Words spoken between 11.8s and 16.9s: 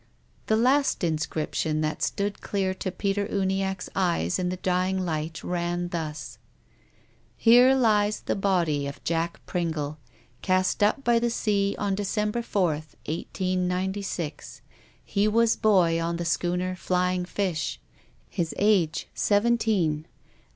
December 4th, 1S96. He was boy on the schooner'